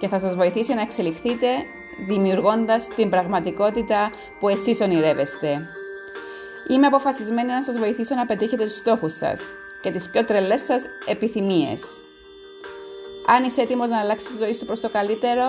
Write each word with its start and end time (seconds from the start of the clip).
και 0.00 0.08
θα 0.08 0.18
σας 0.18 0.34
βοηθήσει 0.34 0.74
να 0.74 0.80
εξελιχθείτε 0.80 1.46
δημιουργώντας 2.06 2.86
την 2.88 3.10
πραγματικότητα 3.10 4.10
που 4.40 4.48
εσείς 4.48 4.80
ονειρεύεστε. 4.80 5.66
Είμαι 6.68 6.86
αποφασισμένη 6.86 7.48
να 7.48 7.62
σας 7.62 7.78
βοηθήσω 7.78 8.14
να 8.14 8.26
πετύχετε 8.26 8.64
τους 8.64 8.76
στόχους 8.76 9.16
σας 9.16 9.40
και 9.82 9.90
τις 9.90 10.10
πιο 10.10 10.24
τρελές 10.24 10.60
σας 10.60 10.84
επιθυμίες. 11.06 11.82
Αν 13.26 13.44
είσαι 13.44 13.60
έτοιμος 13.60 13.88
να 13.88 13.98
αλλάξεις 13.98 14.28
τη 14.28 14.36
ζωή 14.36 14.54
σου 14.54 14.64
προς 14.66 14.80
το 14.80 14.90
καλύτερο, 14.90 15.44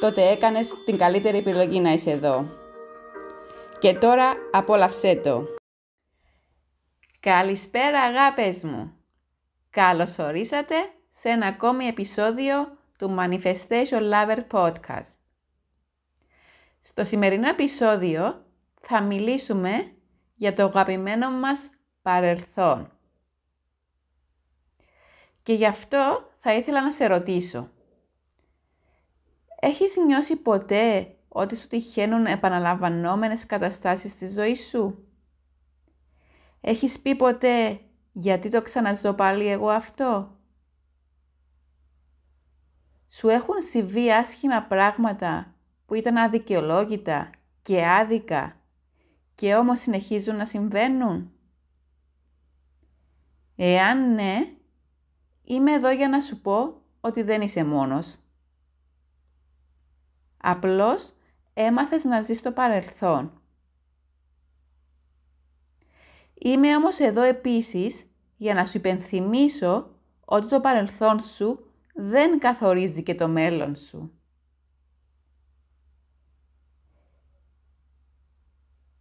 τότε 0.00 0.30
έκανες 0.30 0.68
την 0.84 0.98
καλύτερη 0.98 1.38
επιλογή 1.38 1.80
να 1.80 1.92
είσαι 1.92 2.10
εδώ. 2.10 2.46
Και 3.78 3.94
τώρα 3.94 4.32
απόλαυσέ 4.52 5.20
το. 5.24 5.44
Καλησπέρα 7.20 8.00
αγάπες 8.00 8.62
μου. 8.62 8.92
Καλώς 9.70 10.18
ορίσατε 10.18 10.74
σε 11.10 11.28
ένα 11.28 11.46
ακόμη 11.46 11.84
επεισόδιο 11.84 12.80
του 13.02 13.14
Manifestation 13.18 14.12
Lover 14.12 14.38
Podcast. 14.50 15.16
Στο 16.80 17.04
σημερινό 17.04 17.48
επεισόδιο 17.48 18.44
θα 18.80 19.02
μιλήσουμε 19.02 19.92
για 20.34 20.54
το 20.54 20.62
αγαπημένο 20.62 21.30
μας 21.30 21.70
παρελθόν. 22.02 22.92
Και 25.42 25.52
γι' 25.52 25.66
αυτό 25.66 26.30
θα 26.38 26.54
ήθελα 26.54 26.82
να 26.82 26.92
σε 26.92 27.06
ρωτήσω. 27.06 27.70
Έχεις 29.60 29.96
νιώσει 29.96 30.36
ποτέ 30.36 31.16
ότι 31.28 31.56
σου 31.56 31.66
τυχαίνουν 31.66 32.26
επαναλαμβανόμενες 32.26 33.46
καταστάσεις 33.46 34.10
στη 34.10 34.26
ζωή 34.26 34.54
σου; 34.54 35.06
Έχεις 36.60 37.00
πει 37.00 37.14
ποτέ 37.16 37.80
γιατί 38.12 38.48
το 38.48 38.62
ξαναζώ 38.62 39.12
πάλι 39.12 39.46
εγώ 39.46 39.68
αυτό; 39.68 40.36
Σου 43.14 43.28
έχουν 43.28 43.54
συμβεί 43.70 44.12
άσχημα 44.12 44.62
πράγματα 44.62 45.54
που 45.86 45.94
ήταν 45.94 46.16
αδικαιολόγητα 46.16 47.30
και 47.62 47.86
άδικα 47.86 48.56
και 49.34 49.54
όμως 49.54 49.80
συνεχίζουν 49.80 50.36
να 50.36 50.44
συμβαίνουν; 50.46 51.32
Εάν 53.56 54.14
ναι, 54.14 54.54
είμαι 55.42 55.72
εδώ 55.72 55.90
για 55.90 56.08
να 56.08 56.20
σου 56.20 56.40
πω 56.40 56.80
ότι 57.00 57.22
δεν 57.22 57.40
είσαι 57.40 57.64
μόνος. 57.64 58.18
Απλώς 60.36 61.14
έμαθες 61.54 62.04
να 62.04 62.20
ζεις 62.20 62.38
στο 62.38 62.52
παρελθόν. 62.52 63.42
Είμαι 66.34 66.76
όμως 66.76 66.98
εδώ 66.98 67.22
επίσης 67.22 68.06
για 68.36 68.54
να 68.54 68.64
σου 68.64 68.76
υπενθυμίσω 68.76 69.90
ότι 70.24 70.46
το 70.46 70.60
παρελθόν 70.60 71.20
σου 71.20 71.71
δεν 71.92 72.38
καθορίζει 72.38 73.02
και 73.02 73.14
το 73.14 73.28
μέλλον 73.28 73.76
σου. 73.76 74.12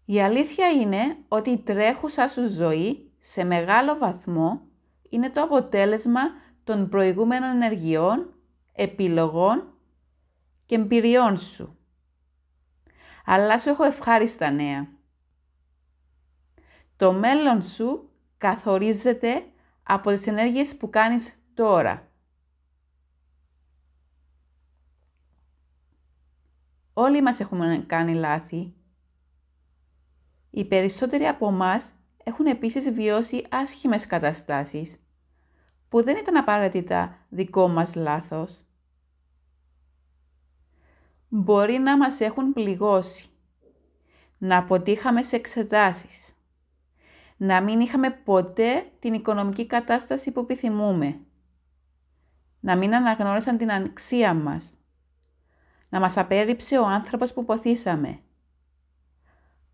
Η 0.05 0.21
αλήθεια 0.21 0.69
είναι 0.69 1.17
ότι 1.27 1.49
η 1.49 1.57
τρέχουσα 1.57 2.27
σου 2.27 2.49
ζωή 2.49 3.11
σε 3.17 3.43
μεγάλο 3.43 3.97
βαθμό 3.97 4.61
είναι 5.09 5.29
το 5.29 5.41
αποτέλεσμα 5.41 6.21
των 6.63 6.89
προηγούμενων 6.89 7.49
ενεργειών, 7.49 8.33
επιλογών 8.73 9.73
και 10.65 10.75
εμπειριών 10.75 11.37
σου. 11.37 11.77
Αλλά 13.25 13.59
σου 13.59 13.69
έχω 13.69 13.83
ευχάριστα 13.83 14.51
νέα. 14.51 14.87
Το 16.95 17.13
μέλλον 17.13 17.61
σου 17.63 18.09
καθορίζεται 18.37 19.43
από 19.83 20.11
τις 20.11 20.27
ενέργειες 20.27 20.77
που 20.77 20.89
κάνεις 20.89 21.43
τώρα. 21.53 22.10
Όλοι 26.93 27.21
μας 27.21 27.39
έχουμε 27.39 27.83
κάνει 27.87 28.13
λάθη. 28.13 28.73
Οι 30.49 30.65
περισσότεροι 30.65 31.27
από 31.27 31.47
εμά 31.47 31.81
έχουν 32.23 32.45
επίσης 32.45 32.91
βιώσει 32.91 33.45
άσχημες 33.49 34.07
καταστάσεις 34.07 34.99
που 35.89 36.03
δεν 36.03 36.17
ήταν 36.17 36.37
απαραίτητα 36.37 37.17
δικό 37.29 37.67
μας 37.67 37.95
λάθος. 37.95 38.63
Μπορεί 41.29 41.77
να 41.77 41.97
μας 41.97 42.19
έχουν 42.19 42.53
πληγώσει, 42.53 43.29
να 44.37 44.57
αποτύχαμε 44.57 45.23
σε 45.23 45.35
εξετάσεις, 45.35 46.35
να 47.37 47.61
μην 47.61 47.79
είχαμε 47.79 48.09
ποτέ 48.11 48.91
την 48.99 49.13
οικονομική 49.13 49.67
κατάσταση 49.67 50.31
που 50.31 50.39
επιθυμούμε, 50.39 51.19
να 52.59 52.77
μην 52.77 52.95
αναγνώρισαν 52.95 53.57
την 53.57 53.71
αξία 53.71 54.33
μας, 54.33 54.75
να 55.91 55.99
μας 55.99 56.17
απέρριψε 56.17 56.77
ο 56.77 56.85
άνθρωπος 56.85 57.33
που 57.33 57.45
ποθήσαμε. 57.45 58.19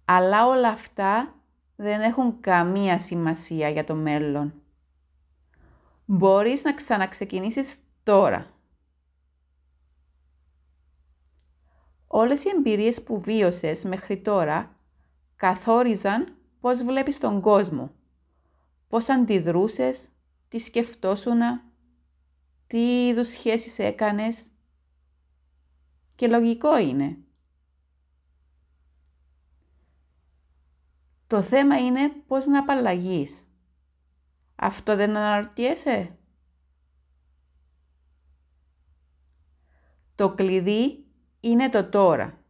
Αλλά 0.05 0.47
όλα 0.47 0.69
αυτά 0.69 1.35
δεν 1.75 2.01
έχουν 2.01 2.39
καμία 2.39 3.00
σημασία 3.00 3.69
για 3.69 3.83
το 3.83 3.95
μέλλον. 3.95 4.53
Μπορείς 6.05 6.63
να 6.63 6.73
ξαναξεκινήσεις 6.73 7.75
τώρα. 8.03 8.47
Όλες 12.07 12.44
οι 12.44 12.49
εμπειρίες 12.57 13.03
που 13.03 13.22
βίωσες 13.22 13.84
μέχρι 13.84 14.22
τώρα 14.22 14.75
καθόριζαν 15.35 16.35
πώς 16.59 16.84
βλέπεις 16.84 17.17
τον 17.19 17.41
κόσμο, 17.41 17.91
πώς 18.88 19.09
αντιδρούσες, 19.09 20.09
τι 20.47 20.59
σκεφτόσουνα, 20.59 21.63
τι 22.67 23.07
είδους 23.07 23.28
σχέσεις 23.28 23.79
έκανες, 23.79 24.47
και 26.17 26.28
λογικό 26.28 26.78
είναι. 26.78 27.17
Το 31.28 31.41
θέμα 31.41 31.79
είναι 31.79 32.09
πώς 32.28 32.45
να 32.45 32.59
απαλλαγείς. 32.59 33.47
Αυτό 34.55 34.95
δεν 34.95 35.16
αναρωτιέσαι; 35.16 36.17
Το 40.16 40.33
κλειδί 40.33 41.05
είναι 41.39 41.69
το 41.69 41.89
τώρα. 41.89 42.44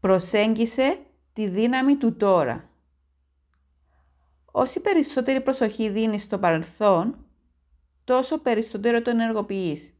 Προσέγγισε 0.00 1.06
τη 1.32 1.48
δύναμη 1.48 1.96
του 1.96 2.16
τώρα. 2.16 2.70
Όση 4.44 4.80
περισσότερη 4.80 5.40
προσοχή 5.40 5.88
δίνεις 5.88 6.22
στο 6.22 6.38
παρελθόν, 6.38 7.26
τόσο 8.04 8.38
περισσότερο 8.38 9.02
το 9.02 9.10
ενεργοποιείς 9.10 9.95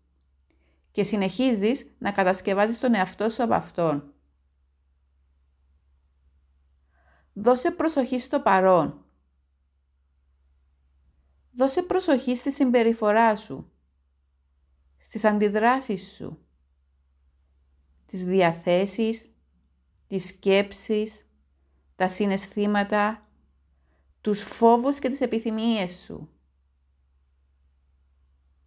και 0.96 1.04
συνεχίζεις 1.04 1.86
να 1.98 2.12
κατασκευάζεις 2.12 2.78
τον 2.78 2.94
εαυτό 2.94 3.28
σου 3.28 3.42
από 3.42 3.54
αυτόν. 3.54 4.14
Δώσε 7.32 7.70
προσοχή 7.70 8.18
στο 8.18 8.40
παρόν. 8.40 9.04
Δώσε 11.52 11.82
προσοχή 11.82 12.36
στη 12.36 12.52
συμπεριφορά 12.52 13.36
σου, 13.36 13.72
στις 14.96 15.24
αντιδράσεις 15.24 16.12
σου, 16.12 16.38
τις 18.06 18.24
διαθέσεις, 18.24 19.34
τις 20.06 20.26
σκέψεις, 20.26 21.30
τα 21.96 22.08
συναισθήματα, 22.08 23.28
τους 24.20 24.42
φόβους 24.42 24.98
και 24.98 25.08
τις 25.08 25.20
επιθυμίες 25.20 25.92
σου. 26.04 26.28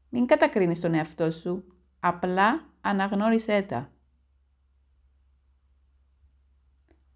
Μην 0.09 0.25
κατακρίνεις 0.25 0.79
τον 0.79 0.93
εαυτό 0.93 1.31
σου 1.31 1.73
Απλά 1.99 2.65
αναγνώρισέ 2.81 3.61
τα. 3.61 3.91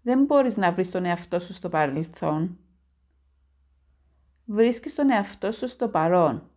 Δεν 0.02 0.24
μπορείς 0.24 0.56
να 0.56 0.72
βρεις 0.72 0.90
τον 0.90 1.04
εαυτό 1.04 1.38
σου 1.38 1.52
στο 1.52 1.68
παρελθόν. 1.68 2.58
Βρίσκεις 4.44 4.94
τον 4.94 5.10
εαυτό 5.10 5.52
σου 5.52 5.68
στο 5.68 5.88
παρόν. 5.88 6.50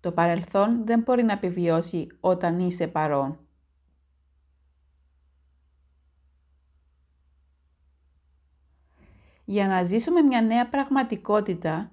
Το 0.00 0.12
παρελθόν 0.12 0.86
δεν 0.86 1.00
μπορεί 1.00 1.22
να 1.22 1.32
επιβιώσει 1.32 2.06
όταν 2.20 2.58
είσαι 2.58 2.86
παρόν. 2.86 3.38
Για 9.44 9.66
να 9.66 9.82
ζήσουμε 9.82 10.22
μια 10.22 10.40
νέα 10.42 10.68
πραγματικότητα 10.68 11.90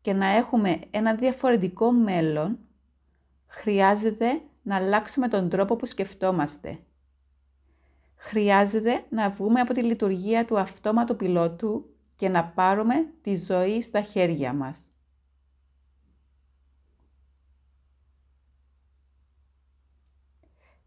και 0.00 0.12
να 0.12 0.26
έχουμε 0.26 0.80
ένα 0.90 1.14
διαφορετικό 1.14 1.92
μέλλον, 1.92 2.58
χρειάζεται 3.46 4.42
να 4.62 4.76
αλλάξουμε 4.76 5.28
τον 5.28 5.48
τρόπο 5.48 5.76
που 5.76 5.86
σκεφτόμαστε. 5.86 6.78
Χρειάζεται 8.16 9.04
να 9.10 9.30
βγούμε 9.30 9.60
από 9.60 9.74
τη 9.74 9.82
λειτουργία 9.82 10.44
του 10.44 10.58
αυτόματου 10.58 11.16
πιλότου 11.16 11.90
και 12.16 12.28
να 12.28 12.44
πάρουμε 12.44 12.94
τη 13.22 13.36
ζωή 13.36 13.82
στα 13.82 14.02
χέρια 14.02 14.52
μας. 14.52 14.90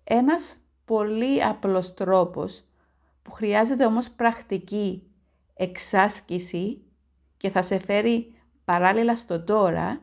Ένας 0.04 0.58
πολύ 0.86 1.44
απλός 1.44 1.94
τρόπος 1.94 2.64
που 3.22 3.32
χρειάζεται 3.32 3.86
όμως 3.86 4.10
πρακτική 4.10 5.12
εξάσκηση 5.54 6.82
και 7.38 7.50
θα 7.50 7.62
σε 7.62 7.80
φέρει 7.80 8.36
παράλληλα 8.66 9.16
στο 9.16 9.44
τώρα 9.44 10.02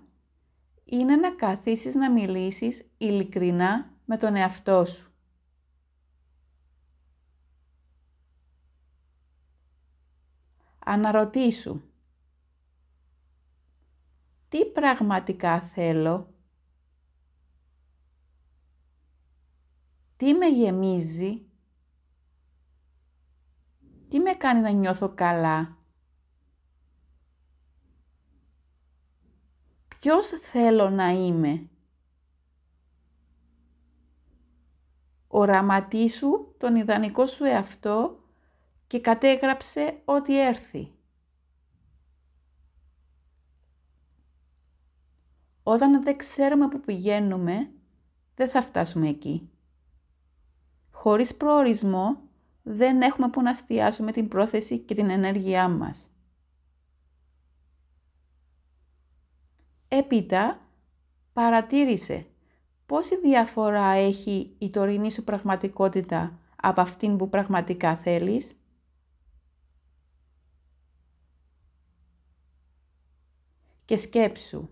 είναι 0.89 1.17
να 1.17 1.35
καθίσεις 1.35 1.95
να 1.95 2.13
μιλήσεις 2.13 2.91
ειλικρινά 2.99 3.95
με 4.05 4.17
τον 4.17 4.37
εαυτό 4.37 4.85
σου. 4.85 5.11
Αναρωτήσου. 10.79 11.81
Τι 14.49 14.67
πραγματικά 14.67 15.61
θέλω; 15.61 16.35
Τι 20.17 20.35
με 20.35 20.47
γεμίζει; 20.47 21.47
Τι 24.09 24.19
με 24.19 24.33
κάνει 24.33 24.61
να 24.61 24.71
νιώθω 24.71 25.15
καλά; 25.15 25.76
Ποιος 30.07 30.29
θέλω 30.29 30.91
να 30.91 31.09
είμαι; 31.09 31.69
Οραματίσου 35.29 36.55
τον 36.59 36.77
ιδανικό 36.77 37.27
σου 37.27 37.45
εαυτό 37.45 38.19
και 38.87 39.01
κατέγραψε 39.01 40.03
ό,τι 40.05 40.41
έρθει. 40.41 40.93
Όταν 45.63 46.03
δεν 46.03 46.17
ξέρουμε 46.17 46.69
που 46.69 46.81
πηγαίνουμε, 46.81 47.71
δεν 48.35 48.49
θα 48.49 48.63
φτάσουμε 48.63 49.09
εκεί. 49.09 49.51
Χωρίς 50.91 51.35
προορισμό, 51.35 52.21
δεν 52.63 53.03
έχουμε 53.03 53.29
που 53.29 53.43
να 53.43 53.51
εστιάσουμε 53.51 54.13
την 54.13 54.29
πρόθεση 54.29 54.79
και 54.79 54.95
την 54.95 55.11
ενέργειά 55.11 55.69
μας. 55.69 56.11
Έπειτα, 59.97 60.69
παρατήρησε 61.33 62.27
πόση 62.87 63.21
διαφορά 63.21 63.87
έχει 63.87 64.55
η 64.59 64.71
τωρινή 64.71 65.11
σου 65.11 65.25
πραγματικότητα 65.25 66.39
από 66.57 66.81
αυτήν 66.81 67.17
που 67.17 67.29
πραγματικά 67.29 67.97
θέλεις. 67.97 68.55
Και 73.85 73.97
σκέψου, 73.97 74.69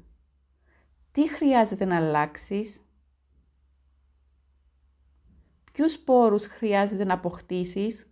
τι 1.12 1.28
χρειάζεται 1.28 1.84
να 1.84 1.96
αλλάξεις, 1.96 2.80
ποιους 5.72 5.98
πόρους 5.98 6.46
χρειάζεται 6.46 7.04
να 7.04 7.14
αποκτήσεις, 7.14 8.08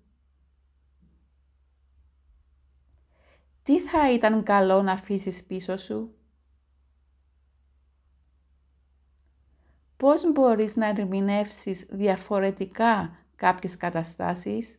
τι 3.63 3.81
θα 3.81 4.13
ήταν 4.13 4.43
καλό 4.43 4.83
να 4.83 4.93
αφήσεις 4.93 5.45
πίσω 5.45 5.77
σου, 5.77 6.17
πώς 10.03 10.33
μπορείς 10.33 10.77
να 10.77 10.87
ερμηνεύσεις 10.87 11.87
διαφορετικά 11.91 13.19
κάποιες 13.37 13.77
καταστάσεις; 13.77 14.79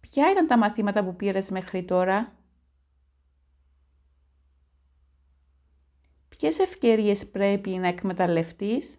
Ποια 0.00 0.30
ήταν 0.30 0.46
τα 0.46 0.58
μαθήματα 0.58 1.04
που 1.04 1.16
πήρες 1.16 1.50
μέχρι 1.50 1.84
τώρα; 1.84 2.36
Ποιες 6.28 6.58
ευκαιρίες 6.58 7.30
πρέπει 7.30 7.70
να 7.70 7.88
εκμεταλλευτείς; 7.88 8.96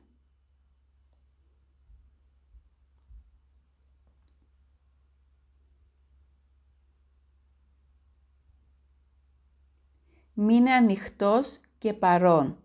Μείνε 10.34 10.72
ανοιχτός 10.72 11.60
και 11.84 11.94
παρόν, 11.94 12.58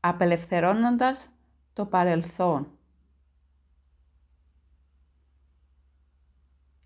απελευθερώνοντας 0.00 1.28
το 1.72 1.86
παρελθόν. 1.86 2.78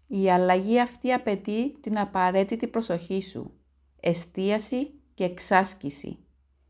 Η 0.06 0.30
αλλαγή 0.30 0.80
αυτή 0.80 1.12
απαιτεί 1.12 1.78
την 1.80 1.98
απαραίτητη 1.98 2.66
προσοχή 2.66 3.22
σου, 3.22 3.52
εστίαση 4.00 4.90
και 5.14 5.24
εξάσκηση 5.24 6.18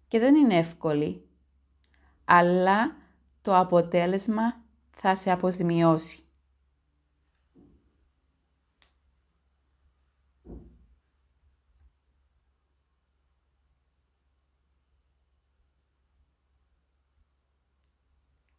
και 0.08 0.18
δεν 0.18 0.34
είναι 0.34 0.58
εύκολη, 0.58 1.28
αλλά 2.24 2.96
το 3.42 3.56
αποτέλεσμα 3.56 4.62
θα 4.90 5.16
σε 5.16 5.30
αποζημιώσει. 5.30 6.23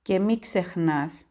Και 0.06 0.19
μη 0.19 0.40
ξεχνάς 0.40 1.25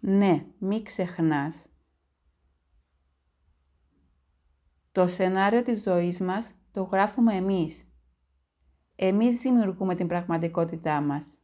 Ναι, 0.00 0.46
μη 0.58 0.82
ξεχνάς. 0.82 1.68
Το 4.92 5.06
σενάριο 5.06 5.62
της 5.62 5.82
ζωής 5.82 6.20
μας 6.20 6.54
το 6.72 6.82
γράφουμε 6.82 7.34
εμείς. 7.34 7.88
Εμείς 8.96 9.40
δημιουργούμε 9.40 9.94
την 9.94 10.06
πραγματικότητά 10.06 11.00
μας. 11.00 11.38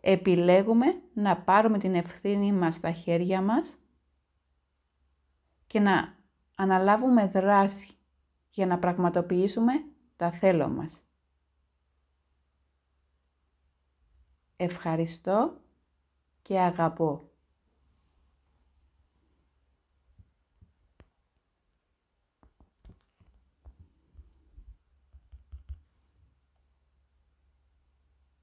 Επιλέγουμε 0.00 0.86
να 1.14 1.42
πάρουμε 1.42 1.78
την 1.78 1.94
ευθύνη 1.94 2.52
μας 2.52 2.74
στα 2.74 2.92
χέρια 2.92 3.42
μας 3.42 3.78
και 5.74 5.80
να 5.80 6.14
αναλάβουμε 6.56 7.26
δράση 7.26 7.96
για 8.50 8.66
να 8.66 8.78
πραγματοποιήσουμε 8.78 9.72
τα 10.16 10.30
θέλω 10.30 10.68
μας. 10.68 11.02
Ευχαριστώ 14.56 15.60
και 16.42 16.60
αγαπώ. 16.60 17.30